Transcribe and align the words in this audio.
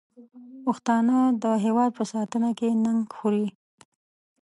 پښتانه 0.63 1.17
د 1.43 1.45
هېواد 1.65 1.91
په 1.97 2.03
ساتنه 2.13 2.49
کې 2.57 2.67
ننګ 2.83 3.03
خوري. 3.17 3.47